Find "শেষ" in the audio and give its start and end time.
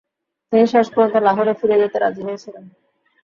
0.67-0.87